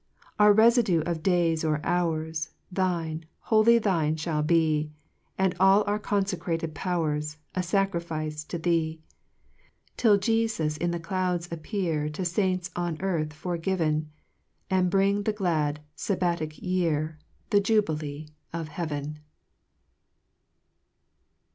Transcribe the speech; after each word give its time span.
5 0.19 0.31
Our 0.39 0.53
reudue 0.55 1.03
of 1.05 1.21
days 1.21 1.63
or 1.63 1.79
hours 1.85 2.49
Thine, 2.71 3.23
wholly 3.37 3.77
thine 3.77 4.15
fhall 4.15 4.43
be, 4.43 4.89
And 5.37 5.53
all 5.59 5.83
our 5.85 5.99
confecrated 5.99 6.73
powers 6.73 7.37
A 7.53 7.59
facrifice 7.59 8.43
to 8.47 8.57
thee: 8.57 8.99
6 9.89 9.91
Till 9.97 10.17
Jefus 10.17 10.75
in 10.75 10.89
the 10.89 10.99
clouds 10.99 11.51
appear, 11.51 12.09
To 12.09 12.25
faints 12.25 12.71
on 12.75 12.99
earth 12.99 13.31
forgiven, 13.31 14.09
And 14.71 14.89
bring 14.89 15.21
the 15.21 15.33
grand 15.33 15.81
fabbatic 15.95 16.59
year, 16.59 17.19
The 17.51 17.59
jubilee 17.61 18.29
of 18.51 18.69
heaven. 18.69 19.19